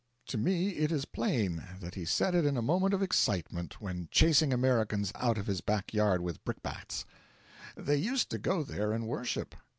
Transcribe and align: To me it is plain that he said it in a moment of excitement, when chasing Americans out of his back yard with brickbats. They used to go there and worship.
To 0.29 0.37
me 0.39 0.69
it 0.69 0.91
is 0.91 1.05
plain 1.05 1.63
that 1.79 1.93
he 1.93 2.05
said 2.05 2.33
it 2.33 2.43
in 2.43 2.57
a 2.57 2.61
moment 2.63 2.95
of 2.95 3.03
excitement, 3.03 3.79
when 3.79 4.07
chasing 4.09 4.51
Americans 4.51 5.11
out 5.13 5.37
of 5.37 5.45
his 5.45 5.61
back 5.61 5.93
yard 5.93 6.21
with 6.21 6.43
brickbats. 6.43 7.05
They 7.75 7.97
used 7.97 8.31
to 8.31 8.39
go 8.39 8.63
there 8.63 8.93
and 8.93 9.05
worship. 9.07 9.53